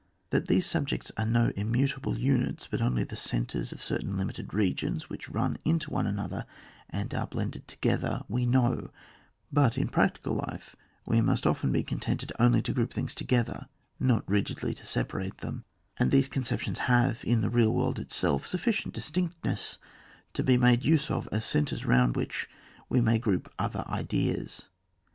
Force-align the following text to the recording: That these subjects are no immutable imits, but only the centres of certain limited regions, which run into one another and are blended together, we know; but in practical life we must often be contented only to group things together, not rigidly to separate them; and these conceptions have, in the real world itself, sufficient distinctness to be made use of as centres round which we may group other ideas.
That 0.31 0.47
these 0.47 0.65
subjects 0.65 1.11
are 1.15 1.27
no 1.27 1.51
immutable 1.55 2.15
imits, 2.17 2.65
but 2.67 2.81
only 2.81 3.03
the 3.03 3.15
centres 3.15 3.71
of 3.71 3.83
certain 3.83 4.17
limited 4.17 4.51
regions, 4.51 5.11
which 5.11 5.29
run 5.29 5.59
into 5.63 5.91
one 5.91 6.07
another 6.07 6.47
and 6.89 7.13
are 7.13 7.27
blended 7.27 7.67
together, 7.67 8.23
we 8.27 8.47
know; 8.47 8.89
but 9.51 9.77
in 9.77 9.89
practical 9.89 10.33
life 10.33 10.75
we 11.05 11.21
must 11.21 11.45
often 11.45 11.71
be 11.71 11.83
contented 11.83 12.31
only 12.39 12.63
to 12.63 12.73
group 12.73 12.91
things 12.91 13.13
together, 13.13 13.67
not 13.99 14.27
rigidly 14.27 14.73
to 14.73 14.87
separate 14.87 15.37
them; 15.37 15.65
and 15.99 16.09
these 16.09 16.27
conceptions 16.27 16.79
have, 16.89 17.23
in 17.23 17.41
the 17.41 17.51
real 17.51 17.71
world 17.71 17.99
itself, 17.99 18.43
sufficient 18.43 18.95
distinctness 18.95 19.77
to 20.33 20.41
be 20.43 20.57
made 20.57 20.83
use 20.83 21.11
of 21.11 21.29
as 21.31 21.45
centres 21.45 21.85
round 21.85 22.15
which 22.15 22.49
we 22.89 23.01
may 23.01 23.19
group 23.19 23.53
other 23.59 23.83
ideas. 23.87 24.67